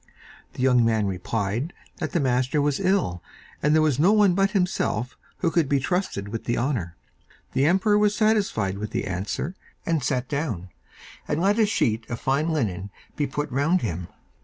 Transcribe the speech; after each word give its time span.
The 0.53 0.63
young 0.63 0.83
man 0.83 1.05
replied 1.05 1.73
that 1.97 2.11
the 2.11 2.19
master 2.19 2.59
was 2.59 2.79
ill, 2.79 3.21
and 3.61 3.75
there 3.75 3.83
was 3.83 3.99
no 3.99 4.11
one 4.11 4.33
but 4.33 4.49
himself 4.49 5.15
who 5.37 5.51
could 5.51 5.69
be 5.69 5.79
trusted 5.79 6.29
with 6.29 6.45
the 6.45 6.57
honour. 6.57 6.95
The 7.53 7.67
emperor 7.67 7.99
was 7.99 8.15
satisfied 8.15 8.79
with 8.79 8.89
the 8.89 9.05
answer, 9.05 9.53
and 9.85 10.01
sat 10.03 10.27
down, 10.27 10.69
and 11.27 11.39
let 11.39 11.59
a 11.59 11.67
sheet 11.67 12.09
of 12.09 12.19
fine 12.19 12.49
linen 12.49 12.89
be 13.15 13.27
put 13.27 13.51
round 13.51 13.83
him. 13.83 14.07